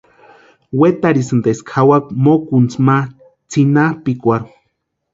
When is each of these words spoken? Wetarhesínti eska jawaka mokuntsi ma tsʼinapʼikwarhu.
Wetarhesínti 0.79 1.49
eska 1.53 1.73
jawaka 1.83 2.11
mokuntsi 2.23 2.77
ma 2.85 2.97
tsʼinapʼikwarhu. 3.49 4.49